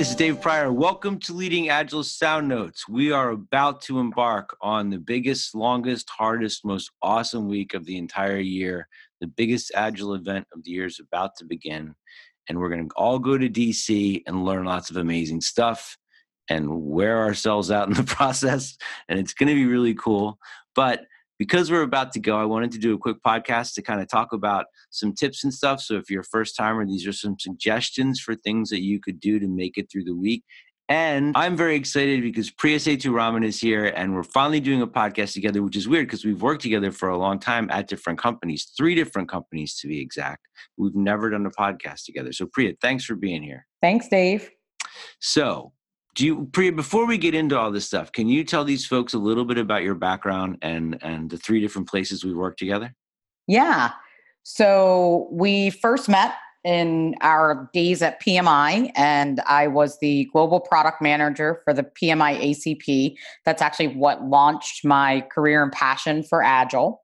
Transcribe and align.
this 0.00 0.08
is 0.08 0.16
Dave 0.16 0.40
Prior. 0.40 0.72
Welcome 0.72 1.18
to 1.18 1.34
Leading 1.34 1.68
Agile 1.68 2.02
Sound 2.02 2.48
Notes. 2.48 2.88
We 2.88 3.12
are 3.12 3.32
about 3.32 3.82
to 3.82 3.98
embark 3.98 4.56
on 4.62 4.88
the 4.88 4.98
biggest, 4.98 5.54
longest, 5.54 6.08
hardest, 6.08 6.64
most 6.64 6.90
awesome 7.02 7.48
week 7.48 7.74
of 7.74 7.84
the 7.84 7.98
entire 7.98 8.38
year. 8.38 8.88
The 9.20 9.26
biggest 9.26 9.72
Agile 9.74 10.14
event 10.14 10.46
of 10.54 10.64
the 10.64 10.70
year 10.70 10.86
is 10.86 11.00
about 11.00 11.36
to 11.36 11.44
begin. 11.44 11.94
And 12.48 12.58
we're 12.58 12.70
going 12.70 12.88
to 12.88 12.94
all 12.96 13.18
go 13.18 13.36
to 13.36 13.46
DC 13.46 14.22
and 14.26 14.46
learn 14.46 14.64
lots 14.64 14.88
of 14.88 14.96
amazing 14.96 15.42
stuff 15.42 15.98
and 16.48 16.82
wear 16.82 17.18
ourselves 17.18 17.70
out 17.70 17.88
in 17.88 17.92
the 17.92 18.02
process. 18.16 18.78
And 19.10 19.18
it's 19.18 19.34
going 19.34 19.50
to 19.50 19.54
be 19.54 19.66
really 19.66 19.92
cool. 19.92 20.38
But 20.74 21.04
because 21.40 21.70
we're 21.70 21.80
about 21.80 22.12
to 22.12 22.20
go, 22.20 22.38
I 22.38 22.44
wanted 22.44 22.70
to 22.72 22.78
do 22.78 22.92
a 22.92 22.98
quick 22.98 23.16
podcast 23.26 23.72
to 23.72 23.82
kind 23.82 24.02
of 24.02 24.08
talk 24.08 24.34
about 24.34 24.66
some 24.90 25.14
tips 25.14 25.42
and 25.42 25.52
stuff. 25.52 25.80
So 25.80 25.94
if 25.94 26.10
you're 26.10 26.20
a 26.20 26.24
first 26.24 26.54
timer, 26.54 26.84
these 26.84 27.06
are 27.06 27.14
some 27.14 27.38
suggestions 27.38 28.20
for 28.20 28.34
things 28.34 28.68
that 28.68 28.82
you 28.82 29.00
could 29.00 29.18
do 29.20 29.38
to 29.38 29.48
make 29.48 29.78
it 29.78 29.90
through 29.90 30.04
the 30.04 30.14
week. 30.14 30.44
And 30.90 31.34
I'm 31.34 31.56
very 31.56 31.76
excited 31.76 32.20
because 32.20 32.50
Priya 32.50 32.78
Raman 33.06 33.42
is 33.42 33.58
here 33.58 33.86
and 33.86 34.14
we're 34.14 34.22
finally 34.22 34.60
doing 34.60 34.82
a 34.82 34.86
podcast 34.86 35.32
together, 35.32 35.62
which 35.62 35.76
is 35.76 35.88
weird 35.88 36.08
because 36.08 36.26
we've 36.26 36.42
worked 36.42 36.60
together 36.60 36.92
for 36.92 37.08
a 37.08 37.16
long 37.16 37.38
time 37.38 37.70
at 37.70 37.88
different 37.88 38.18
companies, 38.18 38.70
three 38.76 38.94
different 38.94 39.30
companies 39.30 39.78
to 39.78 39.88
be 39.88 39.98
exact. 39.98 40.46
We've 40.76 40.94
never 40.94 41.30
done 41.30 41.46
a 41.46 41.50
podcast 41.50 42.04
together. 42.04 42.34
So 42.34 42.48
Priya, 42.52 42.74
thanks 42.82 43.06
for 43.06 43.14
being 43.14 43.42
here. 43.42 43.66
Thanks, 43.80 44.08
Dave. 44.08 44.50
So 45.20 45.72
do 46.14 46.26
you 46.26 46.48
priya 46.52 46.72
before 46.72 47.06
we 47.06 47.18
get 47.18 47.34
into 47.34 47.58
all 47.58 47.70
this 47.70 47.86
stuff 47.86 48.12
can 48.12 48.28
you 48.28 48.44
tell 48.44 48.64
these 48.64 48.86
folks 48.86 49.14
a 49.14 49.18
little 49.18 49.44
bit 49.44 49.58
about 49.58 49.82
your 49.82 49.94
background 49.94 50.58
and 50.62 50.98
and 51.02 51.30
the 51.30 51.36
three 51.36 51.60
different 51.60 51.88
places 51.88 52.24
we 52.24 52.34
worked 52.34 52.58
together? 52.58 52.94
Yeah. 53.46 53.92
So 54.42 55.28
we 55.30 55.70
first 55.70 56.08
met 56.08 56.34
in 56.62 57.14
our 57.22 57.70
days 57.72 58.02
at 58.02 58.22
pmi 58.22 58.92
and 58.94 59.40
i 59.46 59.66
was 59.66 59.98
the 60.00 60.26
global 60.30 60.60
product 60.60 61.00
manager 61.00 61.62
for 61.64 61.72
the 61.72 61.82
pmi 61.82 62.38
acp 62.38 63.16
that's 63.46 63.62
actually 63.62 63.88
what 63.88 64.22
launched 64.24 64.84
my 64.84 65.22
career 65.32 65.62
and 65.62 65.72
passion 65.72 66.22
for 66.22 66.42
agile. 66.42 67.00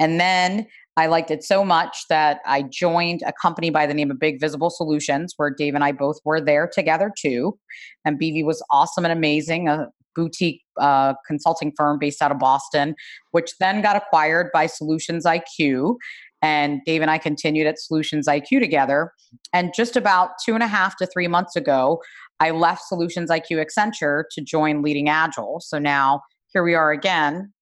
And 0.00 0.18
then 0.18 0.66
I 0.96 1.06
liked 1.06 1.30
it 1.30 1.44
so 1.44 1.64
much 1.64 2.04
that 2.08 2.40
I 2.44 2.62
joined 2.62 3.22
a 3.24 3.32
company 3.32 3.70
by 3.70 3.86
the 3.86 3.94
name 3.94 4.10
of 4.10 4.18
Big 4.18 4.40
Visible 4.40 4.70
Solutions, 4.70 5.34
where 5.36 5.50
Dave 5.50 5.74
and 5.74 5.84
I 5.84 5.92
both 5.92 6.18
were 6.24 6.40
there 6.40 6.68
together 6.70 7.12
too. 7.16 7.58
And 8.04 8.20
BV 8.20 8.44
was 8.44 8.62
awesome 8.70 9.04
and 9.04 9.12
amazing, 9.12 9.68
a 9.68 9.88
boutique 10.14 10.62
uh, 10.78 11.14
consulting 11.26 11.72
firm 11.76 11.98
based 11.98 12.20
out 12.20 12.32
of 12.32 12.38
Boston, 12.38 12.94
which 13.30 13.52
then 13.60 13.82
got 13.82 13.96
acquired 13.96 14.48
by 14.52 14.66
Solutions 14.66 15.24
IQ. 15.24 15.96
And 16.42 16.80
Dave 16.86 17.02
and 17.02 17.10
I 17.10 17.18
continued 17.18 17.66
at 17.66 17.78
Solutions 17.78 18.26
IQ 18.26 18.60
together. 18.60 19.12
And 19.52 19.72
just 19.74 19.96
about 19.96 20.30
two 20.44 20.54
and 20.54 20.62
a 20.62 20.66
half 20.66 20.96
to 20.96 21.06
three 21.06 21.28
months 21.28 21.54
ago, 21.54 22.02
I 22.40 22.50
left 22.50 22.82
Solutions 22.88 23.30
IQ 23.30 23.64
Accenture 23.64 24.24
to 24.32 24.40
join 24.40 24.82
Leading 24.82 25.08
Agile. 25.08 25.60
So 25.60 25.78
now 25.78 26.22
here 26.52 26.64
we 26.64 26.74
are 26.74 26.90
again, 26.90 27.52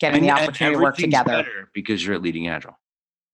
getting 0.00 0.28
and, 0.28 0.38
the 0.38 0.42
opportunity 0.42 0.76
to 0.76 0.82
work 0.82 0.96
together. 0.96 1.70
because 1.72 2.04
you're 2.04 2.14
at 2.14 2.22
Leading 2.22 2.48
Agile. 2.48 2.78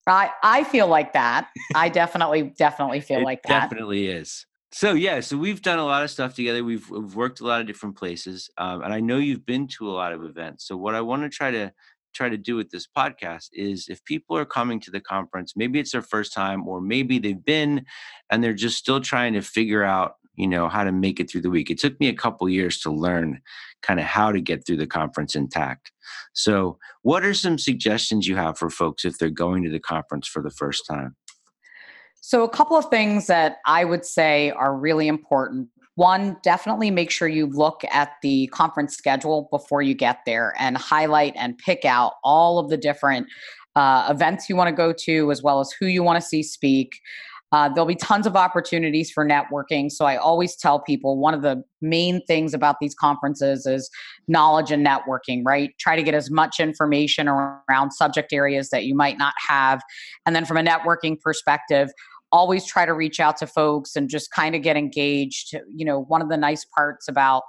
I 0.07 0.31
I 0.43 0.65
feel 0.65 0.87
like 0.87 1.13
that. 1.13 1.49
I 1.75 1.89
definitely 1.89 2.55
definitely 2.59 3.01
feel 3.01 3.21
it 3.21 3.25
like 3.25 3.43
that. 3.45 3.71
Definitely 3.71 4.09
is. 4.09 4.47
So 4.73 4.93
yeah, 4.93 5.21
so 5.21 5.37
we've 5.37 5.63
done 5.63 5.79
a 5.79 5.85
lot 5.85 6.05
of 6.05 6.11
stuff 6.11 6.35
together. 6.35 6.63
We've, 6.63 6.89
we've 6.91 7.17
worked 7.17 7.41
a 7.41 7.47
lot 7.47 7.61
of 7.61 7.67
different 7.67 7.97
places, 7.97 8.49
um, 8.57 8.83
and 8.83 8.95
I 8.95 9.01
know 9.01 9.19
you've 9.19 9.45
been 9.45 9.67
to 9.79 9.91
a 9.91 9.93
lot 9.93 10.13
of 10.13 10.25
events. 10.25 10.67
So 10.67 10.77
what 10.77 10.95
I 10.95 11.01
want 11.01 11.23
to 11.23 11.29
try 11.29 11.51
to 11.51 11.73
try 12.15 12.29
to 12.29 12.37
do 12.37 12.57
with 12.57 12.71
this 12.71 12.87
podcast 12.87 13.49
is 13.53 13.89
if 13.89 14.05
people 14.05 14.37
are 14.37 14.45
coming 14.45 14.81
to 14.81 14.91
the 14.91 15.01
conference, 15.01 15.55
maybe 15.57 15.79
it's 15.79 15.93
their 15.93 16.03
first 16.03 16.33
time, 16.33 16.67
or 16.67 16.81
maybe 16.81 17.19
they've 17.19 17.45
been 17.45 17.85
and 18.31 18.43
they're 18.43 18.55
just 18.55 18.79
still 18.79 19.01
trying 19.01 19.33
to 19.33 19.43
figure 19.43 19.85
out 19.85 20.15
you 20.41 20.49
know 20.49 20.69
how 20.69 20.85
to 20.85 20.93
make 20.93 21.21
it 21.21 21.31
through 21.31 21.43
the 21.43 21.51
week. 21.51 21.71
It 21.71 21.79
took 21.79 21.99
me 22.01 22.09
a 22.09 22.15
couple 22.15 22.49
years 22.49 22.79
to 22.81 22.91
learn 22.91 23.41
kind 23.83 24.01
of 24.01 24.07
how 24.07 24.33
to 24.33 24.41
get 24.41 24.67
through 24.67 24.79
the 24.79 24.87
conference 24.87 25.35
intact. 25.35 25.93
So 26.33 26.79
what 27.03 27.25
are 27.25 27.35
some 27.35 27.59
suggestions 27.59 28.27
you 28.27 28.37
have 28.37 28.59
for 28.59 28.71
folks 28.71 29.05
if 29.05 29.19
they're 29.19 29.31
going 29.31 29.63
to 29.65 29.71
the 29.71 29.81
conference 29.81 30.27
for 30.27 30.43
the 30.43 30.51
first 30.51 30.87
time? 30.87 31.17
So 32.23 32.43
a 32.43 32.49
couple 32.49 32.77
of 32.77 32.87
things 32.91 33.27
that 33.29 33.57
i 33.67 33.85
would 33.85 34.05
say 34.05 34.51
are 34.51 34.77
really 34.77 35.09
important. 35.09 35.69
One 35.95 36.37
definitely 36.43 36.91
make 36.91 37.11
sure 37.11 37.29
you 37.29 37.47
look 37.47 37.83
at 37.91 38.13
the 38.23 38.47
conference 38.49 38.97
schedule 38.97 39.49
before 39.51 39.83
you 39.83 39.95
get 39.95 40.21
there 40.25 40.55
and 40.59 40.77
highlight 40.77 41.35
and 41.37 41.59
pick 41.59 41.85
out 41.85 42.15
all 42.25 42.59
of 42.59 42.71
the 42.71 42.77
different 42.77 43.27
uh, 43.77 44.09
events 44.11 44.49
you 44.49 44.57
want 44.57 44.69
to 44.69 44.75
go 44.75 44.93
to 44.93 45.31
as 45.31 45.43
well 45.43 45.61
as 45.61 45.73
who 45.73 45.87
you 45.87 46.03
want 46.03 46.21
to 46.21 46.27
see 46.27 46.43
speak 46.43 47.01
uh, 47.53 47.69
there'll 47.69 47.87
be 47.87 47.97
tons 47.97 48.27
of 48.27 48.37
opportunities 48.37 49.11
for 49.11 49.27
networking. 49.27 49.91
So 49.91 50.05
I 50.05 50.17
always 50.17 50.57
tell 50.57 50.81
people 50.81 51.19
one 51.19 51.35
of 51.35 51.43
the 51.43 51.63
main 51.81 52.25
things 52.27 52.55
about 52.55 52.77
these 52.81 52.95
conferences 52.95 53.67
is 53.67 53.91
knowledge 54.29 54.71
and 54.71 54.87
networking, 54.87 55.43
right? 55.45 55.71
Try 55.79 55.97
to 55.97 56.03
get 56.03 56.15
as 56.15 56.31
much 56.31 56.61
information 56.61 57.29
around 57.29 57.93
subject 57.93 58.33
areas 58.33 58.71
that 58.71 58.85
you 58.85 58.95
might 58.95 59.19
not 59.19 59.35
have. 59.49 59.83
And 60.27 60.37
then 60.37 60.45
from 60.45 60.59
a 60.59 60.63
networking 60.63 61.21
perspective, 61.21 61.91
always 62.33 62.65
try 62.65 62.87
to 62.87 62.95
reach 62.95 63.19
out 63.19 63.37
to 63.39 63.47
folks 63.47 63.97
and 63.97 64.09
just 64.09 64.31
kind 64.31 64.55
of 64.55 64.63
get 64.63 64.77
engaged. 64.77 65.57
You 65.75 65.85
know, 65.85 66.03
one 66.03 66.23
of 66.23 66.29
the 66.29 66.37
nice 66.37 66.65
parts 66.65 67.09
about 67.09 67.43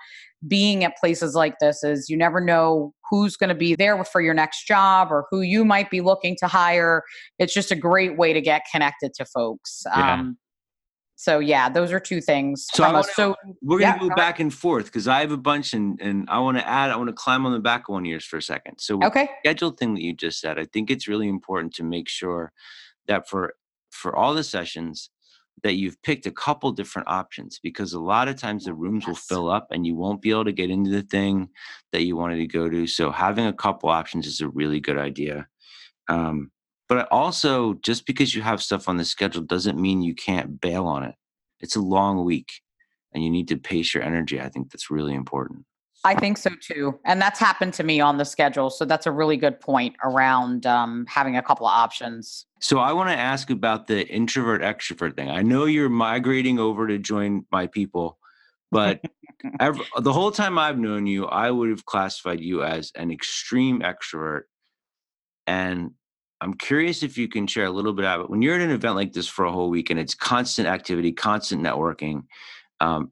being 0.47 0.83
at 0.83 0.97
places 0.97 1.35
like 1.35 1.55
this 1.59 1.83
is 1.83 2.09
you 2.09 2.17
never 2.17 2.41
know 2.41 2.93
who's 3.09 3.37
going 3.37 3.49
to 3.49 3.55
be 3.55 3.75
there 3.75 4.03
for 4.03 4.21
your 4.21 4.33
next 4.33 4.65
job 4.65 5.09
or 5.11 5.25
who 5.29 5.41
you 5.41 5.63
might 5.63 5.89
be 5.89 6.01
looking 6.01 6.35
to 6.39 6.47
hire. 6.47 7.03
It's 7.39 7.53
just 7.53 7.71
a 7.71 7.75
great 7.75 8.17
way 8.17 8.33
to 8.33 8.41
get 8.41 8.63
connected 8.71 9.13
to 9.15 9.25
folks. 9.25 9.83
Yeah. 9.85 10.13
Um, 10.13 10.37
so 11.21 11.37
yeah, 11.37 11.69
those 11.69 11.91
are 11.91 11.99
two 11.99 12.19
things. 12.19 12.65
So, 12.73 12.81
wanna, 12.81 13.03
so 13.03 13.35
we're 13.61 13.77
gonna 13.77 13.95
yeah, 14.01 14.09
go 14.09 14.15
back 14.15 14.39
and 14.39 14.51
forth 14.51 14.85
because 14.85 15.07
I 15.07 15.19
have 15.19 15.31
a 15.31 15.37
bunch, 15.37 15.71
and 15.71 16.01
and 16.01 16.27
I 16.31 16.39
want 16.39 16.57
to 16.57 16.67
add. 16.67 16.89
I 16.89 16.95
want 16.95 17.09
to 17.09 17.13
climb 17.13 17.45
on 17.45 17.51
the 17.51 17.59
back 17.59 17.81
of 17.87 17.93
one 17.93 18.01
of 18.01 18.07
yours 18.07 18.25
for 18.25 18.37
a 18.37 18.41
second. 18.41 18.79
So 18.79 18.99
okay, 19.03 19.29
schedule 19.43 19.69
thing 19.69 19.93
that 19.93 20.01
you 20.01 20.15
just 20.15 20.41
said. 20.41 20.57
I 20.57 20.65
think 20.65 20.89
it's 20.89 21.07
really 21.07 21.29
important 21.29 21.75
to 21.75 21.83
make 21.83 22.09
sure 22.09 22.51
that 23.07 23.29
for 23.29 23.53
for 23.91 24.15
all 24.15 24.33
the 24.33 24.43
sessions 24.43 25.11
that 25.63 25.75
you've 25.75 26.01
picked 26.01 26.25
a 26.25 26.31
couple 26.31 26.71
different 26.71 27.07
options 27.07 27.59
because 27.61 27.93
a 27.93 27.99
lot 27.99 28.27
of 28.27 28.35
times 28.35 28.65
the 28.65 28.73
rooms 28.73 29.03
yes. 29.03 29.07
will 29.07 29.15
fill 29.15 29.49
up 29.49 29.67
and 29.71 29.85
you 29.85 29.95
won't 29.95 30.21
be 30.21 30.31
able 30.31 30.45
to 30.45 30.51
get 30.51 30.69
into 30.69 30.89
the 30.89 31.03
thing 31.03 31.49
that 31.91 32.03
you 32.03 32.15
wanted 32.15 32.37
to 32.37 32.47
go 32.47 32.69
to. 32.69 32.87
So 32.87 33.11
having 33.11 33.45
a 33.45 33.53
couple 33.53 33.89
options 33.89 34.25
is 34.25 34.41
a 34.41 34.49
really 34.49 34.79
good 34.79 34.97
idea. 34.97 35.47
Um, 36.07 36.51
but 36.89 37.07
also, 37.11 37.75
just 37.75 38.05
because 38.05 38.35
you 38.35 38.41
have 38.41 38.61
stuff 38.61 38.89
on 38.89 38.97
the 38.97 39.05
schedule 39.05 39.43
doesn't 39.43 39.79
mean 39.79 40.01
you 40.01 40.15
can't 40.15 40.59
bail 40.59 40.87
on 40.87 41.03
it. 41.03 41.15
It's 41.59 41.75
a 41.75 41.81
long 41.81 42.25
week 42.25 42.51
and 43.13 43.23
you 43.23 43.29
need 43.29 43.47
to 43.49 43.57
pace 43.57 43.93
your 43.93 44.03
energy. 44.03 44.41
I 44.41 44.49
think 44.49 44.71
that's 44.71 44.89
really 44.89 45.13
important. 45.13 45.65
I 46.03 46.15
think 46.15 46.37
so 46.37 46.49
too. 46.59 46.99
And 47.05 47.21
that's 47.21 47.39
happened 47.39 47.73
to 47.75 47.83
me 47.83 47.99
on 47.99 48.17
the 48.17 48.25
schedule. 48.25 48.69
So 48.69 48.85
that's 48.85 49.05
a 49.05 49.11
really 49.11 49.37
good 49.37 49.59
point 49.59 49.95
around 50.03 50.65
um, 50.65 51.05
having 51.07 51.37
a 51.37 51.43
couple 51.43 51.67
of 51.67 51.73
options. 51.73 52.45
So 52.59 52.79
I 52.79 52.91
want 52.93 53.09
to 53.09 53.17
ask 53.17 53.49
about 53.49 53.87
the 53.87 54.07
introvert 54.07 54.61
extrovert 54.61 55.15
thing. 55.15 55.29
I 55.29 55.41
know 55.43 55.65
you're 55.65 55.89
migrating 55.89 56.59
over 56.59 56.87
to 56.87 56.97
join 56.97 57.45
my 57.51 57.67
people, 57.67 58.17
but 58.71 59.01
every, 59.59 59.85
the 59.99 60.13
whole 60.13 60.31
time 60.31 60.57
I've 60.57 60.79
known 60.79 61.05
you, 61.05 61.25
I 61.25 61.51
would 61.51 61.69
have 61.69 61.85
classified 61.85 62.39
you 62.39 62.63
as 62.63 62.91
an 62.95 63.11
extreme 63.11 63.81
extrovert. 63.81 64.43
And 65.45 65.91
I'm 66.39 66.55
curious 66.55 67.03
if 67.03 67.19
you 67.19 67.27
can 67.27 67.45
share 67.45 67.65
a 67.65 67.71
little 67.71 67.93
bit 67.93 68.05
about 68.05 68.21
it. 68.21 68.29
When 68.29 68.41
you're 68.41 68.55
at 68.55 68.61
an 68.61 68.71
event 68.71 68.95
like 68.95 69.13
this 69.13 69.27
for 69.27 69.45
a 69.45 69.51
whole 69.51 69.69
week 69.69 69.91
and 69.91 69.99
it's 69.99 70.15
constant 70.15 70.67
activity, 70.67 71.11
constant 71.11 71.61
networking, 71.61 72.23
um, 72.79 73.11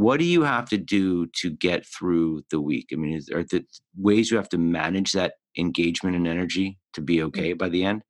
what 0.00 0.18
do 0.18 0.24
you 0.24 0.42
have 0.42 0.66
to 0.66 0.78
do 0.78 1.26
to 1.26 1.50
get 1.50 1.84
through 1.86 2.42
the 2.50 2.60
week 2.60 2.88
i 2.92 2.96
mean 2.96 3.14
is 3.14 3.26
there 3.26 3.44
the 3.44 3.62
ways 3.98 4.30
you 4.30 4.36
have 4.36 4.48
to 4.48 4.56
manage 4.56 5.12
that 5.12 5.34
engagement 5.58 6.16
and 6.16 6.26
energy 6.26 6.78
to 6.94 7.02
be 7.02 7.18
mm. 7.18 7.24
okay 7.24 7.52
by 7.52 7.68
the 7.68 7.84
end 7.84 8.02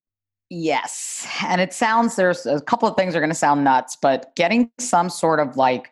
yes 0.51 1.27
and 1.45 1.61
it 1.61 1.73
sounds 1.73 2.15
there's 2.15 2.47
a 2.47 2.61
couple 2.61 2.89
of 2.89 2.97
things 2.97 3.17
are 3.17 3.21
going 3.21 3.29
to 3.29 3.35
sound 3.35 3.65
nuts 3.65 3.97
but 4.01 4.35
getting 4.37 4.71
some 4.79 5.11
sort 5.11 5.41
of 5.41 5.57
like 5.57 5.91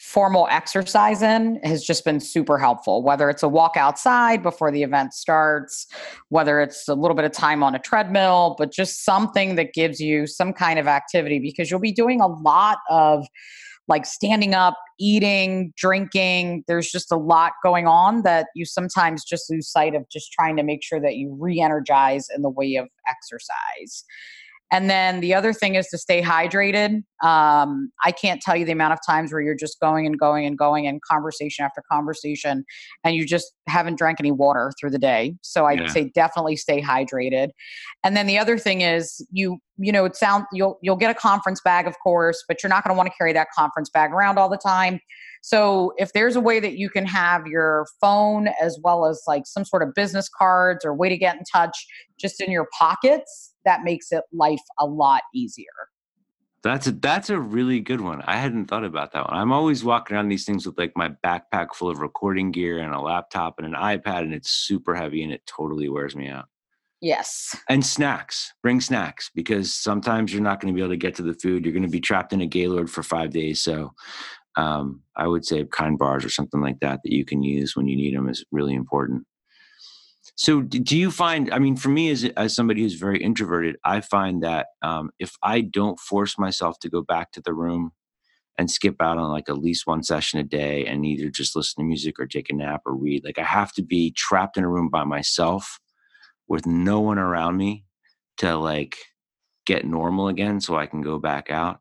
formal 0.00 0.48
exercise 0.50 1.22
in 1.22 1.56
has 1.62 1.84
just 1.84 2.04
been 2.06 2.20
super 2.20 2.58
helpful 2.58 3.02
whether 3.02 3.28
it's 3.28 3.42
a 3.42 3.48
walk 3.48 3.76
outside 3.76 4.42
before 4.42 4.70
the 4.70 4.82
event 4.82 5.12
starts 5.12 5.86
whether 6.30 6.60
it's 6.60 6.88
a 6.88 6.94
little 6.94 7.14
bit 7.14 7.24
of 7.24 7.32
time 7.32 7.62
on 7.62 7.74
a 7.74 7.78
treadmill 7.78 8.54
but 8.58 8.72
just 8.72 9.04
something 9.04 9.56
that 9.56 9.74
gives 9.74 10.00
you 10.00 10.26
some 10.26 10.54
kind 10.54 10.78
of 10.78 10.86
activity 10.86 11.38
because 11.38 11.70
you'll 11.70 11.80
be 11.80 11.92
doing 11.92 12.20
a 12.20 12.26
lot 12.26 12.78
of 12.88 13.26
like 13.88 14.06
standing 14.06 14.54
up, 14.54 14.76
eating, 14.98 15.72
drinking. 15.76 16.64
There's 16.66 16.90
just 16.90 17.12
a 17.12 17.16
lot 17.16 17.52
going 17.62 17.86
on 17.86 18.22
that 18.22 18.46
you 18.54 18.64
sometimes 18.64 19.24
just 19.24 19.50
lose 19.50 19.70
sight 19.70 19.94
of 19.94 20.08
just 20.10 20.32
trying 20.32 20.56
to 20.56 20.62
make 20.62 20.82
sure 20.82 21.00
that 21.00 21.16
you 21.16 21.36
re 21.38 21.60
energize 21.60 22.28
in 22.34 22.42
the 22.42 22.50
way 22.50 22.76
of 22.76 22.88
exercise. 23.08 24.04
And 24.74 24.90
then 24.90 25.20
the 25.20 25.34
other 25.34 25.52
thing 25.52 25.76
is 25.76 25.86
to 25.90 25.98
stay 25.98 26.20
hydrated. 26.20 27.04
Um, 27.22 27.92
I 28.04 28.10
can't 28.10 28.40
tell 28.42 28.56
you 28.56 28.64
the 28.64 28.72
amount 28.72 28.92
of 28.92 28.98
times 29.06 29.32
where 29.32 29.40
you're 29.40 29.54
just 29.54 29.78
going 29.78 30.04
and 30.04 30.18
going 30.18 30.46
and 30.46 30.58
going 30.58 30.88
and 30.88 31.00
conversation 31.08 31.64
after 31.64 31.80
conversation, 31.90 32.64
and 33.04 33.14
you 33.14 33.24
just 33.24 33.52
haven't 33.68 33.98
drank 33.98 34.18
any 34.18 34.32
water 34.32 34.72
through 34.80 34.90
the 34.90 34.98
day. 34.98 35.36
So 35.42 35.66
I'd 35.66 35.78
Yeah. 35.78 35.86
say 35.86 36.10
definitely 36.12 36.56
stay 36.56 36.82
hydrated. 36.82 37.50
And 38.02 38.16
then 38.16 38.26
the 38.26 38.36
other 38.36 38.58
thing 38.58 38.80
is 38.80 39.24
you 39.30 39.58
you 39.78 39.92
know 39.92 40.04
it 40.06 40.16
sounds 40.16 40.46
you'll 40.52 40.80
you'll 40.82 40.96
get 40.96 41.10
a 41.10 41.14
conference 41.14 41.60
bag 41.60 41.86
of 41.86 41.94
course, 42.02 42.42
but 42.48 42.60
you're 42.60 42.70
not 42.70 42.82
going 42.82 42.92
to 42.92 42.98
want 42.98 43.06
to 43.06 43.14
carry 43.16 43.32
that 43.32 43.46
conference 43.56 43.90
bag 43.90 44.10
around 44.10 44.38
all 44.38 44.48
the 44.48 44.58
time. 44.58 44.98
So 45.42 45.92
if 45.98 46.12
there's 46.14 46.34
a 46.34 46.40
way 46.40 46.58
that 46.58 46.78
you 46.78 46.90
can 46.90 47.06
have 47.06 47.46
your 47.46 47.86
phone 48.00 48.48
as 48.60 48.76
well 48.82 49.06
as 49.06 49.22
like 49.28 49.46
some 49.46 49.64
sort 49.64 49.84
of 49.84 49.94
business 49.94 50.28
cards 50.28 50.84
or 50.84 50.94
way 50.94 51.08
to 51.08 51.16
get 51.16 51.36
in 51.36 51.42
touch 51.52 51.86
just 52.18 52.40
in 52.40 52.50
your 52.50 52.66
pockets, 52.76 53.53
that 53.64 53.84
makes 53.84 54.12
it 54.12 54.24
life 54.32 54.62
a 54.78 54.86
lot 54.86 55.22
easier. 55.34 55.66
That's 56.62 56.86
a 56.86 56.92
that's 56.92 57.28
a 57.28 57.38
really 57.38 57.80
good 57.80 58.00
one. 58.00 58.22
I 58.22 58.36
hadn't 58.36 58.66
thought 58.66 58.84
about 58.84 59.12
that 59.12 59.28
one. 59.28 59.38
I'm 59.38 59.52
always 59.52 59.84
walking 59.84 60.16
around 60.16 60.28
these 60.30 60.46
things 60.46 60.64
with 60.64 60.78
like 60.78 60.92
my 60.96 61.10
backpack 61.22 61.74
full 61.74 61.90
of 61.90 61.98
recording 61.98 62.52
gear 62.52 62.78
and 62.78 62.94
a 62.94 63.00
laptop 63.00 63.58
and 63.58 63.66
an 63.66 63.74
iPad, 63.74 64.20
and 64.20 64.32
it's 64.32 64.50
super 64.50 64.94
heavy 64.94 65.22
and 65.22 65.32
it 65.32 65.44
totally 65.46 65.90
wears 65.90 66.16
me 66.16 66.28
out. 66.28 66.46
Yes. 67.02 67.54
And 67.68 67.84
snacks. 67.84 68.54
Bring 68.62 68.80
snacks 68.80 69.30
because 69.34 69.74
sometimes 69.74 70.32
you're 70.32 70.42
not 70.42 70.58
going 70.58 70.72
to 70.72 70.74
be 70.74 70.80
able 70.80 70.94
to 70.94 70.96
get 70.96 71.14
to 71.16 71.22
the 71.22 71.34
food. 71.34 71.62
You're 71.62 71.74
going 71.74 71.82
to 71.82 71.88
be 71.88 72.00
trapped 72.00 72.32
in 72.32 72.40
a 72.40 72.46
Gaylord 72.46 72.88
for 72.88 73.02
five 73.02 73.28
days. 73.28 73.60
So 73.60 73.92
um, 74.56 75.02
I 75.14 75.26
would 75.26 75.44
say 75.44 75.66
kind 75.66 75.98
bars 75.98 76.24
or 76.24 76.30
something 76.30 76.62
like 76.62 76.80
that 76.80 77.00
that 77.04 77.12
you 77.12 77.26
can 77.26 77.42
use 77.42 77.76
when 77.76 77.88
you 77.88 77.96
need 77.96 78.16
them 78.16 78.26
is 78.26 78.42
really 78.50 78.72
important. 78.72 79.26
So 80.36 80.62
do 80.62 80.98
you 80.98 81.10
find? 81.10 81.52
I 81.52 81.58
mean, 81.58 81.76
for 81.76 81.90
me 81.90 82.10
as 82.10 82.24
as 82.36 82.54
somebody 82.56 82.82
who's 82.82 82.94
very 82.94 83.22
introverted, 83.22 83.76
I 83.84 84.00
find 84.00 84.42
that 84.42 84.66
um, 84.82 85.10
if 85.20 85.36
I 85.42 85.60
don't 85.60 85.98
force 86.00 86.38
myself 86.38 86.78
to 86.80 86.90
go 86.90 87.02
back 87.02 87.30
to 87.32 87.40
the 87.40 87.54
room 87.54 87.92
and 88.58 88.70
skip 88.70 88.96
out 89.00 89.18
on 89.18 89.30
like 89.30 89.48
at 89.48 89.58
least 89.58 89.86
one 89.86 90.02
session 90.02 90.38
a 90.40 90.44
day 90.44 90.86
and 90.86 91.04
either 91.06 91.30
just 91.30 91.56
listen 91.56 91.82
to 91.82 91.86
music 91.86 92.18
or 92.18 92.26
take 92.26 92.50
a 92.50 92.54
nap 92.54 92.82
or 92.86 92.94
read, 92.94 93.24
like 93.24 93.38
I 93.38 93.44
have 93.44 93.72
to 93.74 93.82
be 93.82 94.12
trapped 94.12 94.56
in 94.56 94.64
a 94.64 94.68
room 94.68 94.88
by 94.88 95.04
myself 95.04 95.78
with 96.48 96.66
no 96.66 97.00
one 97.00 97.18
around 97.18 97.56
me 97.56 97.84
to 98.38 98.56
like 98.56 98.96
get 99.66 99.84
normal 99.86 100.28
again 100.28 100.60
so 100.60 100.76
I 100.76 100.86
can 100.86 101.00
go 101.00 101.18
back 101.18 101.50
out. 101.50 101.80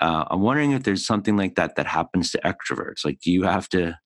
Uh, 0.00 0.24
I'm 0.30 0.40
wondering 0.42 0.72
if 0.72 0.82
there's 0.82 1.06
something 1.06 1.36
like 1.36 1.54
that 1.56 1.76
that 1.76 1.86
happens 1.86 2.30
to 2.32 2.40
extroverts. 2.44 3.04
Like, 3.04 3.20
do 3.20 3.30
you 3.32 3.44
have 3.44 3.68
to? 3.70 3.98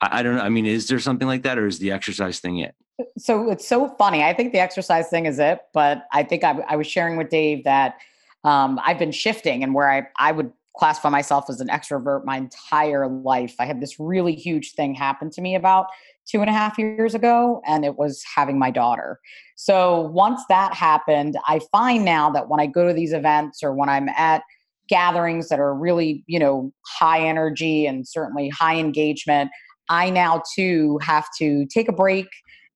I, 0.00 0.20
I 0.20 0.22
don't 0.22 0.36
know. 0.36 0.42
I 0.42 0.48
mean, 0.48 0.66
is 0.66 0.88
there 0.88 0.98
something 0.98 1.28
like 1.28 1.42
that, 1.42 1.58
or 1.58 1.66
is 1.66 1.78
the 1.78 1.92
exercise 1.92 2.40
thing 2.40 2.58
it? 2.58 2.74
So 3.18 3.50
it's 3.50 3.66
so 3.66 3.88
funny. 3.98 4.22
I 4.22 4.32
think 4.32 4.52
the 4.52 4.58
exercise 4.58 5.08
thing 5.08 5.26
is 5.26 5.38
it, 5.38 5.60
but 5.74 6.06
I 6.12 6.22
think 6.22 6.44
I, 6.44 6.58
I 6.68 6.76
was 6.76 6.86
sharing 6.86 7.16
with 7.16 7.28
Dave 7.28 7.64
that 7.64 7.98
um, 8.44 8.80
I've 8.82 8.98
been 8.98 9.12
shifting 9.12 9.62
and 9.62 9.74
where 9.74 9.90
I, 9.90 10.06
I 10.18 10.32
would 10.32 10.50
classify 10.78 11.08
myself 11.08 11.46
as 11.48 11.60
an 11.60 11.68
extrovert 11.68 12.24
my 12.24 12.36
entire 12.36 13.06
life. 13.08 13.54
I 13.58 13.66
had 13.66 13.80
this 13.80 13.98
really 13.98 14.34
huge 14.34 14.72
thing 14.72 14.94
happen 14.94 15.30
to 15.30 15.40
me 15.40 15.54
about 15.54 15.86
two 16.26 16.40
and 16.40 16.50
a 16.50 16.52
half 16.52 16.78
years 16.78 17.14
ago, 17.14 17.62
and 17.66 17.84
it 17.84 17.96
was 17.96 18.24
having 18.34 18.58
my 18.58 18.70
daughter. 18.70 19.20
So 19.56 20.02
once 20.02 20.42
that 20.48 20.74
happened, 20.74 21.36
I 21.46 21.60
find 21.72 22.04
now 22.04 22.30
that 22.30 22.48
when 22.48 22.60
I 22.60 22.66
go 22.66 22.86
to 22.86 22.92
these 22.92 23.12
events 23.12 23.62
or 23.62 23.74
when 23.74 23.88
I'm 23.88 24.08
at 24.10 24.42
gatherings 24.88 25.48
that 25.48 25.60
are 25.60 25.74
really, 25.74 26.24
you 26.26 26.38
know, 26.38 26.72
high 26.86 27.20
energy 27.20 27.86
and 27.86 28.06
certainly 28.06 28.48
high 28.48 28.76
engagement, 28.76 29.50
I 29.88 30.10
now 30.10 30.42
too 30.54 30.98
have 31.02 31.26
to 31.38 31.66
take 31.66 31.88
a 31.88 31.92
break 31.92 32.28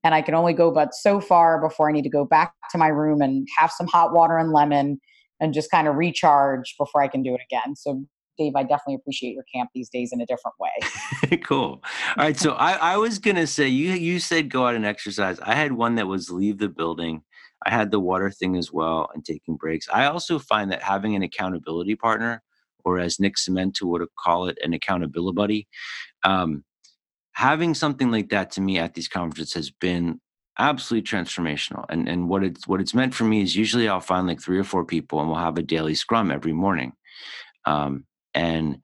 and 0.02 0.14
I 0.14 0.22
can 0.22 0.34
only 0.34 0.52
go 0.52 0.70
but 0.70 0.94
so 0.94 1.20
far 1.20 1.60
before 1.60 1.88
I 1.88 1.92
need 1.92 2.02
to 2.02 2.10
go 2.10 2.24
back 2.24 2.54
to 2.70 2.78
my 2.78 2.88
room 2.88 3.20
and 3.20 3.46
have 3.58 3.70
some 3.70 3.86
hot 3.86 4.12
water 4.12 4.38
and 4.38 4.52
lemon 4.52 5.00
and 5.40 5.54
just 5.54 5.70
kind 5.70 5.88
of 5.88 5.96
recharge 5.96 6.74
before 6.78 7.02
I 7.02 7.08
can 7.08 7.22
do 7.22 7.34
it 7.34 7.40
again. 7.50 7.74
So, 7.76 8.04
Dave, 8.38 8.52
I 8.56 8.62
definitely 8.62 8.94
appreciate 8.94 9.34
your 9.34 9.44
camp 9.54 9.70
these 9.74 9.88
days 9.90 10.12
in 10.12 10.20
a 10.20 10.26
different 10.26 10.54
way. 10.58 11.36
cool. 11.44 11.82
All 12.16 12.24
right. 12.24 12.38
So 12.38 12.52
I, 12.52 12.72
I 12.72 12.96
was 12.96 13.18
gonna 13.18 13.46
say 13.46 13.68
you 13.68 13.92
you 13.92 14.18
said 14.20 14.48
go 14.48 14.66
out 14.66 14.74
and 14.74 14.86
exercise. 14.86 15.38
I 15.40 15.54
had 15.54 15.72
one 15.72 15.96
that 15.96 16.06
was 16.06 16.30
leave 16.30 16.58
the 16.58 16.68
building. 16.68 17.22
I 17.66 17.70
had 17.70 17.90
the 17.90 18.00
water 18.00 18.30
thing 18.30 18.56
as 18.56 18.72
well 18.72 19.10
and 19.14 19.24
taking 19.24 19.56
breaks. 19.56 19.86
I 19.92 20.06
also 20.06 20.38
find 20.38 20.72
that 20.72 20.82
having 20.82 21.14
an 21.14 21.22
accountability 21.22 21.94
partner, 21.94 22.42
or 22.84 22.98
as 22.98 23.20
Nick 23.20 23.36
Cemento 23.36 23.82
would 23.82 24.06
call 24.18 24.48
it, 24.48 24.56
an 24.62 24.72
accountability 24.72 25.34
buddy, 25.34 25.68
um, 26.24 26.64
having 27.40 27.72
something 27.72 28.10
like 28.10 28.28
that 28.28 28.50
to 28.50 28.60
me 28.60 28.76
at 28.76 28.92
these 28.92 29.08
conferences 29.08 29.54
has 29.54 29.70
been 29.70 30.20
absolutely 30.58 31.08
transformational. 31.08 31.86
And 31.88 32.06
and 32.06 32.28
what 32.28 32.44
it's 32.44 32.68
what 32.68 32.82
it's 32.82 32.92
meant 32.92 33.14
for 33.14 33.24
me 33.24 33.40
is 33.40 33.56
usually 33.56 33.88
I'll 33.88 34.08
find 34.12 34.26
like 34.26 34.42
three 34.42 34.58
or 34.58 34.64
four 34.72 34.84
people 34.84 35.20
and 35.20 35.28
we'll 35.28 35.38
have 35.38 35.56
a 35.56 35.62
daily 35.62 35.94
scrum 35.94 36.30
every 36.30 36.52
morning. 36.52 36.92
Um, 37.64 38.04
and 38.34 38.80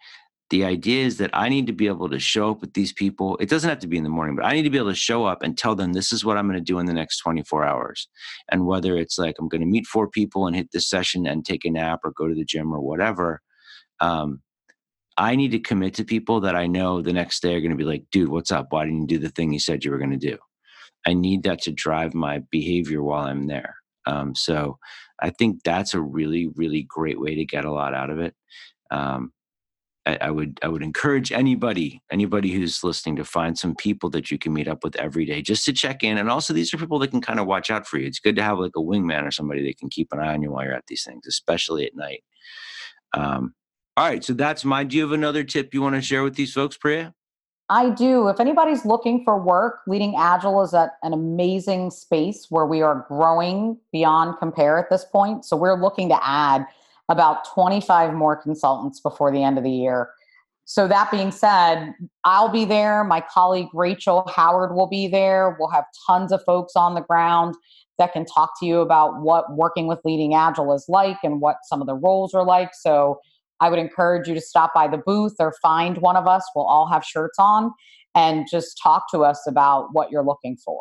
the 0.49 0.65
idea 0.65 1.05
is 1.05 1.19
that 1.19 1.33
I 1.35 1.51
need 1.51 1.67
to 1.67 1.75
be 1.75 1.87
able 1.87 2.09
to 2.09 2.19
show 2.19 2.53
up 2.53 2.63
with 2.63 2.73
these 2.73 2.95
people. 2.95 3.37
It 3.41 3.51
doesn't 3.51 3.69
have 3.69 3.81
to 3.81 3.89
be 3.89 3.99
in 3.99 4.05
the 4.05 4.17
morning, 4.19 4.37
but 4.37 4.47
I 4.47 4.53
need 4.55 4.63
to 4.63 4.71
be 4.71 4.79
able 4.79 4.91
to 4.91 5.05
show 5.11 5.27
up 5.27 5.43
and 5.43 5.59
tell 5.59 5.75
them 5.75 5.93
this 5.93 6.11
is 6.11 6.25
what 6.25 6.39
I'm 6.39 6.47
going 6.49 6.59
to 6.59 6.73
do 6.73 6.79
in 6.79 6.87
the 6.87 6.95
next 6.95 7.19
24 7.19 7.67
hours. 7.67 8.09
And 8.51 8.65
whether 8.65 8.97
it's 8.97 9.19
like 9.19 9.35
I'm 9.39 9.49
going 9.49 9.61
to 9.61 9.67
meet 9.67 9.87
four 9.87 10.09
people 10.09 10.47
and 10.47 10.57
hit 10.57 10.71
this 10.73 10.89
session 10.89 11.27
and 11.27 11.45
take 11.45 11.67
a 11.67 11.71
nap 11.71 12.01
or 12.05 12.13
go 12.13 12.27
to 12.27 12.35
the 12.35 12.45
gym 12.45 12.73
or 12.73 12.81
whatever, 12.81 13.43
um, 14.01 14.41
I 15.19 15.35
need 15.37 15.53
to 15.53 15.59
commit 15.59 15.95
to 15.95 16.05
people 16.05 16.41
that 16.41 16.57
I 16.57 16.67
know 16.67 17.01
the 17.01 17.13
next 17.13 17.41
day 17.41 17.55
are 17.55 17.61
going 17.61 17.71
to 17.71 17.77
be 17.77 17.85
like, 17.85 18.05
dude, 18.11 18.29
what's 18.29 18.53
up? 18.53 18.67
Why 18.71 18.85
didn't 18.85 19.03
you 19.03 19.07
do 19.07 19.19
the 19.19 19.31
thing 19.31 19.53
you 19.53 19.59
said 19.59 19.85
you 19.85 19.91
were 19.91 19.99
going 19.99 20.11
to 20.11 20.17
do? 20.17 20.39
I 21.07 21.15
need 21.15 21.45
that 21.45 21.63
to 21.63 21.73
drive 21.73 22.15
my 22.15 22.41
behavior 22.51 23.03
while 23.03 23.25
I'm 23.25 23.47
there. 23.47 23.77
Um, 24.07 24.35
so 24.35 24.79
I 25.21 25.31
think 25.31 25.63
that's 25.65 25.95
a 25.95 26.01
really, 26.01 26.49
really 26.55 26.83
great 26.83 27.21
way 27.21 27.35
to 27.35 27.45
get 27.45 27.65
a 27.65 27.73
lot 27.73 27.95
out 27.95 28.11
of 28.11 28.19
it. 28.19 28.35
Um, 28.91 29.33
I, 30.07 30.19
I 30.21 30.31
would 30.31 30.61
I 30.63 30.69
would 30.69 30.83
encourage 30.83 31.33
anybody 31.33 32.01
anybody 32.11 32.53
who's 32.53 32.85
listening 32.85 33.17
to 33.17 33.25
find 33.25 33.59
some 33.59 33.75
people 33.75 34.09
that 34.11 34.31
you 34.31 34.39
can 34.39 34.53
meet 34.53 34.69
up 34.69 34.85
with 34.85 34.95
every 34.97 35.25
day 35.25 35.43
just 35.43 35.65
to 35.65 35.73
check 35.73 36.05
in. 36.05 36.19
And 36.19 36.31
also 36.31 36.53
these 36.55 36.73
are 36.73 36.79
people 36.79 37.01
that 37.01 37.11
can 37.11 37.21
kind 37.21 37.41
of 37.41 37.47
watch 37.47 37.71
out 37.71 37.87
for 37.87 37.99
you. 37.99 38.07
It's 38.07 38.21
good 38.21 38.37
to 38.37 38.43
have 38.43 38.59
like 38.59 38.77
a 38.77 38.81
wingman 38.81 39.27
or 39.27 39.33
somebody 39.33 39.67
that 39.67 39.79
can 39.79 39.91
keep 39.91 40.13
an 40.13 40.21
eye 40.21 40.35
on 40.35 40.43
you 40.43 40.53
while 40.53 40.65
you're 40.65 40.75
at 40.75 40.87
these 40.87 41.05
things, 41.05 41.27
especially 41.27 41.87
at 41.87 41.97
night. 41.97 42.23
Um, 43.15 43.55
all 43.97 44.07
right, 44.07 44.23
so 44.23 44.35
that's 44.35 44.65
my. 44.65 44.85
Do 44.85 44.97
you 44.97 45.03
have 45.03 45.13
another 45.13 45.43
tip 45.43 45.73
you 45.73 45.81
want 45.81 45.95
to 45.95 46.03
share 46.03 46.23
with 46.23 46.35
these 46.35 46.53
folks, 46.53 46.77
Priya? 46.77 47.15
I 47.69 47.91
do. 47.91 48.29
If 48.29 48.39
anybody's 48.39 48.85
looking 48.85 49.25
for 49.25 49.41
work, 49.41 49.81
Leading 49.87 50.15
Agile 50.17 50.63
is 50.63 50.73
at 50.73 50.91
an 51.03 51.13
amazing 51.13 51.91
space 51.91 52.47
where 52.49 52.67
we 52.67 52.83
are 52.83 53.05
growing 53.09 53.79
beyond 53.93 54.39
compare 54.39 54.79
at 54.79 54.89
this 54.91 55.05
point. 55.05 55.45
So 55.45 55.57
we're 55.57 55.81
looking 55.81 56.09
to 56.11 56.19
add 56.25 56.65
about 57.09 57.47
25 57.55 58.13
more 58.15 58.37
consultants 58.37 59.01
before 59.01 59.33
the 59.33 59.43
end 59.43 59.59
of 59.59 59.65
the 59.65 59.71
year. 59.71 60.11
So 60.65 60.87
that 60.89 61.11
being 61.11 61.31
said, 61.31 61.95
I'll 62.25 62.49
be 62.49 62.65
there. 62.65 63.03
My 63.03 63.25
colleague 63.33 63.69
Rachel 63.73 64.31
Howard 64.35 64.75
will 64.75 64.89
be 64.89 65.09
there. 65.09 65.57
We'll 65.59 65.71
have 65.71 65.85
tons 66.07 66.33
of 66.33 66.43
folks 66.45 66.75
on 66.77 66.95
the 66.95 67.01
ground 67.01 67.55
that 67.99 68.13
can 68.13 68.27
talk 68.27 68.59
to 68.61 68.67
you 68.67 68.81
about 68.81 69.23
what 69.23 69.57
working 69.57 69.87
with 69.87 70.01
Leading 70.05 70.35
Agile 70.35 70.75
is 70.75 70.85
like 70.89 71.19
and 71.23 71.41
what 71.41 71.59
some 71.63 71.81
of 71.81 71.87
the 71.87 71.95
roles 71.95 72.35
are 72.35 72.45
like. 72.45 72.75
So 72.75 73.21
I 73.61 73.71
would 73.71 73.79
encourage 73.79 74.29
you 74.29 74.35
to 74.35 74.41
stop 74.41 74.75
by 74.75 74.89
the 74.89 74.99
booth 74.99 75.35
or 75.39 75.55
find 75.63 75.99
one 75.99 76.17
of 76.17 76.27
us. 76.27 76.45
We'll 76.55 76.67
all 76.67 76.89
have 76.89 77.05
shirts 77.05 77.39
on 77.39 77.73
and 78.15 78.47
just 78.51 78.79
talk 78.83 79.05
to 79.13 79.21
us 79.21 79.47
about 79.47 79.89
what 79.93 80.11
you're 80.11 80.25
looking 80.25 80.57
for. 80.65 80.79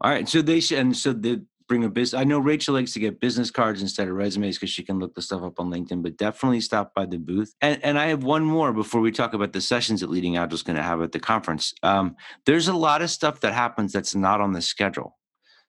All 0.00 0.10
right, 0.10 0.28
so 0.28 0.42
they 0.42 0.60
should, 0.60 0.78
and 0.78 0.96
so 0.96 1.12
they 1.12 1.40
bring 1.68 1.84
a 1.84 1.88
business. 1.88 2.20
I 2.20 2.24
know 2.24 2.38
Rachel 2.38 2.74
likes 2.74 2.92
to 2.92 3.00
get 3.00 3.20
business 3.20 3.50
cards 3.50 3.80
instead 3.80 4.08
of 4.08 4.14
resumes 4.14 4.56
because 4.56 4.70
she 4.70 4.82
can 4.82 4.98
look 4.98 5.14
the 5.14 5.22
stuff 5.22 5.42
up 5.42 5.58
on 5.58 5.70
LinkedIn. 5.70 6.02
But 6.02 6.16
definitely 6.16 6.60
stop 6.60 6.94
by 6.94 7.06
the 7.06 7.18
booth. 7.18 7.54
And 7.60 7.82
and 7.82 7.98
I 7.98 8.06
have 8.06 8.24
one 8.24 8.44
more 8.44 8.72
before 8.72 9.00
we 9.00 9.12
talk 9.12 9.34
about 9.34 9.52
the 9.52 9.60
sessions 9.60 10.00
that 10.00 10.10
Leading 10.10 10.36
Agile 10.36 10.54
is 10.54 10.62
going 10.62 10.76
to 10.76 10.82
have 10.82 11.00
at 11.00 11.12
the 11.12 11.20
conference. 11.20 11.72
Um, 11.82 12.16
there's 12.46 12.68
a 12.68 12.74
lot 12.74 13.02
of 13.02 13.10
stuff 13.10 13.40
that 13.40 13.54
happens 13.54 13.92
that's 13.92 14.14
not 14.14 14.40
on 14.40 14.52
the 14.52 14.62
schedule. 14.62 15.16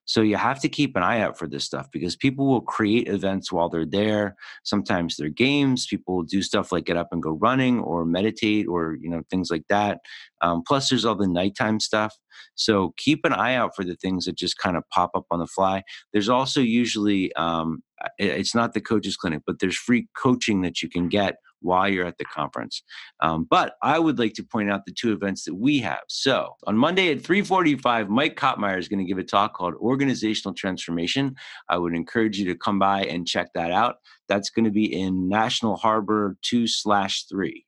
So 0.05 0.21
you 0.21 0.37
have 0.37 0.59
to 0.61 0.69
keep 0.69 0.95
an 0.95 1.03
eye 1.03 1.19
out 1.19 1.37
for 1.37 1.47
this 1.47 1.63
stuff 1.63 1.89
because 1.91 2.15
people 2.15 2.47
will 2.47 2.61
create 2.61 3.07
events 3.07 3.51
while 3.51 3.69
they're 3.69 3.85
there. 3.85 4.35
Sometimes 4.63 5.17
they're 5.17 5.29
games. 5.29 5.87
People 5.87 6.17
will 6.17 6.23
do 6.23 6.41
stuff 6.41 6.71
like 6.71 6.85
get 6.85 6.97
up 6.97 7.09
and 7.11 7.21
go 7.21 7.31
running 7.31 7.79
or 7.79 8.05
meditate 8.05 8.67
or 8.67 8.97
you 9.01 9.09
know 9.09 9.23
things 9.29 9.49
like 9.49 9.65
that. 9.69 9.99
Um, 10.41 10.63
plus, 10.65 10.89
there's 10.89 11.05
all 11.05 11.15
the 11.15 11.27
nighttime 11.27 11.79
stuff. 11.79 12.15
So 12.55 12.93
keep 12.97 13.25
an 13.25 13.33
eye 13.33 13.55
out 13.55 13.75
for 13.75 13.83
the 13.83 13.95
things 13.95 14.25
that 14.25 14.37
just 14.37 14.57
kind 14.57 14.77
of 14.77 14.83
pop 14.91 15.11
up 15.15 15.25
on 15.31 15.39
the 15.39 15.47
fly. 15.47 15.83
There's 16.13 16.29
also 16.29 16.61
usually 16.61 17.33
um, 17.33 17.81
it's 18.17 18.55
not 18.55 18.73
the 18.73 18.81
coaches 18.81 19.17
clinic, 19.17 19.41
but 19.45 19.59
there's 19.59 19.77
free 19.77 20.07
coaching 20.15 20.61
that 20.61 20.81
you 20.81 20.89
can 20.89 21.07
get 21.09 21.35
while 21.61 21.89
you're 21.89 22.05
at 22.05 22.17
the 22.17 22.25
conference. 22.25 22.83
Um, 23.21 23.47
but 23.49 23.75
I 23.81 23.99
would 23.99 24.19
like 24.19 24.33
to 24.35 24.43
point 24.43 24.71
out 24.71 24.85
the 24.85 24.93
two 24.93 25.11
events 25.11 25.43
that 25.45 25.55
we 25.55 25.79
have. 25.79 26.01
So 26.07 26.55
on 26.67 26.77
Monday 26.77 27.11
at 27.11 27.21
3:45, 27.21 28.09
Mike 28.09 28.35
Cottmeyer 28.35 28.77
is 28.77 28.87
going 28.87 28.99
to 28.99 29.05
give 29.05 29.17
a 29.17 29.23
talk 29.23 29.53
called 29.53 29.75
Organizational 29.75 30.53
Transformation. 30.53 31.35
I 31.69 31.77
would 31.77 31.95
encourage 31.95 32.37
you 32.37 32.45
to 32.45 32.55
come 32.55 32.79
by 32.79 33.03
and 33.03 33.27
check 33.27 33.47
that 33.53 33.71
out. 33.71 33.97
That's 34.27 34.49
going 34.49 34.65
to 34.65 34.71
be 34.71 34.93
in 34.93 35.29
National 35.29 35.75
Harbor 35.75 36.37
2 36.43 36.67
slash 36.67 37.25
3. 37.25 37.65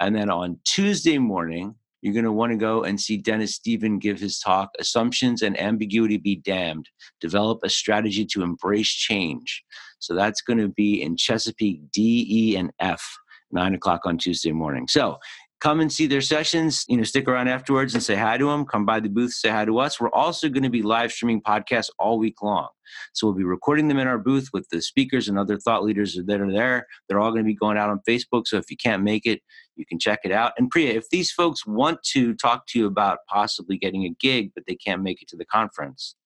And 0.00 0.16
then 0.16 0.30
on 0.30 0.58
Tuesday 0.64 1.18
morning, 1.18 1.74
you're 2.02 2.14
going 2.14 2.24
to 2.24 2.32
want 2.32 2.52
to 2.52 2.56
go 2.56 2.84
and 2.84 2.98
see 2.98 3.18
Dennis 3.18 3.54
Stephen 3.54 3.98
give 3.98 4.18
his 4.18 4.38
talk, 4.38 4.70
Assumptions 4.78 5.42
and 5.42 5.58
Ambiguity 5.60 6.16
Be 6.16 6.36
Damned. 6.36 6.88
Develop 7.20 7.60
a 7.62 7.68
strategy 7.68 8.24
to 8.26 8.42
embrace 8.42 8.88
change. 8.88 9.62
So 10.00 10.14
that's 10.14 10.42
going 10.42 10.58
to 10.58 10.68
be 10.68 11.02
in 11.02 11.16
Chesapeake 11.16 11.90
D, 11.92 12.26
E, 12.28 12.56
and 12.56 12.72
F, 12.80 13.18
nine 13.52 13.74
o'clock 13.74 14.02
on 14.04 14.18
Tuesday 14.18 14.52
morning. 14.52 14.88
So 14.88 15.18
come 15.60 15.80
and 15.80 15.92
see 15.92 16.06
their 16.06 16.22
sessions. 16.22 16.84
You 16.88 16.96
know, 16.96 17.02
stick 17.02 17.28
around 17.28 17.48
afterwards 17.48 17.94
and 17.94 18.02
say 18.02 18.16
hi 18.16 18.38
to 18.38 18.46
them. 18.46 18.64
Come 18.64 18.86
by 18.86 18.98
the 19.00 19.08
booth, 19.08 19.32
say 19.32 19.50
hi 19.50 19.64
to 19.64 19.78
us. 19.78 20.00
We're 20.00 20.10
also 20.10 20.48
going 20.48 20.62
to 20.62 20.70
be 20.70 20.82
live 20.82 21.12
streaming 21.12 21.42
podcasts 21.42 21.90
all 21.98 22.18
week 22.18 22.42
long. 22.42 22.68
So 23.12 23.26
we'll 23.26 23.36
be 23.36 23.44
recording 23.44 23.88
them 23.88 23.98
in 23.98 24.08
our 24.08 24.18
booth 24.18 24.48
with 24.52 24.68
the 24.70 24.82
speakers 24.82 25.28
and 25.28 25.38
other 25.38 25.58
thought 25.58 25.84
leaders 25.84 26.18
that 26.26 26.40
are 26.40 26.50
there. 26.50 26.86
They're 27.08 27.20
all 27.20 27.30
going 27.30 27.44
to 27.44 27.48
be 27.48 27.54
going 27.54 27.76
out 27.76 27.90
on 27.90 28.00
Facebook. 28.08 28.46
So 28.46 28.56
if 28.56 28.70
you 28.70 28.76
can't 28.76 29.02
make 29.02 29.26
it, 29.26 29.42
you 29.76 29.86
can 29.86 29.98
check 29.98 30.20
it 30.24 30.32
out. 30.32 30.52
And 30.58 30.70
Priya, 30.70 30.94
if 30.94 31.08
these 31.10 31.30
folks 31.30 31.66
want 31.66 32.02
to 32.12 32.34
talk 32.34 32.66
to 32.68 32.78
you 32.78 32.86
about 32.86 33.18
possibly 33.28 33.78
getting 33.78 34.04
a 34.04 34.14
gig, 34.18 34.50
but 34.54 34.64
they 34.66 34.74
can't 34.74 35.02
make 35.02 35.22
it 35.22 35.28
to 35.28 35.36
the 35.36 35.44
conference, 35.44 36.16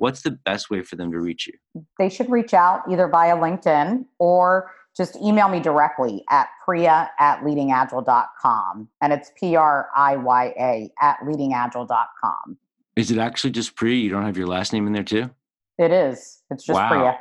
what's 0.00 0.22
the 0.22 0.30
best 0.30 0.70
way 0.70 0.82
for 0.82 0.96
them 0.96 1.12
to 1.12 1.20
reach 1.20 1.46
you? 1.46 1.82
They 1.98 2.08
should 2.08 2.30
reach 2.30 2.54
out 2.54 2.82
either 2.90 3.06
via 3.06 3.36
LinkedIn 3.36 4.06
or 4.18 4.70
just 4.96 5.14
email 5.16 5.48
me 5.48 5.60
directly 5.60 6.24
at 6.30 6.48
priya 6.64 7.10
at 7.20 7.40
leadingagile.com. 7.42 8.88
And 9.00 9.12
it's 9.12 9.30
P 9.38 9.54
R 9.56 9.88
I 9.96 10.16
Y 10.16 10.54
A 10.58 10.90
at 11.00 11.18
leadingagile.com. 11.20 12.56
Is 12.96 13.10
it 13.10 13.18
actually 13.18 13.50
just 13.50 13.76
Priya? 13.76 13.96
You 13.96 14.10
don't 14.10 14.24
have 14.24 14.36
your 14.36 14.48
last 14.48 14.72
name 14.72 14.86
in 14.86 14.92
there 14.92 15.04
too? 15.04 15.30
It 15.78 15.92
is. 15.92 16.42
It's 16.50 16.64
just 16.64 16.76
Wow. 16.76 17.18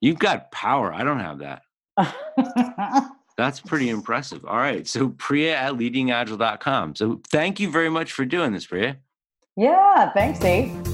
You've 0.00 0.18
got 0.18 0.50
power. 0.50 0.92
I 0.92 1.04
don't 1.04 1.20
have 1.20 1.38
that. 1.38 1.62
That's 3.36 3.60
pretty 3.60 3.88
impressive. 3.88 4.44
All 4.44 4.56
right. 4.56 4.86
So 4.86 5.10
Priya 5.10 5.54
at 5.56 5.74
leadingagile.com. 5.74 6.96
So 6.96 7.20
thank 7.30 7.60
you 7.60 7.70
very 7.70 7.90
much 7.90 8.12
for 8.12 8.24
doing 8.24 8.52
this, 8.52 8.66
Priya. 8.66 8.96
yeah. 9.56 10.10
Thanks, 10.12 10.38
Dave. 10.38 10.91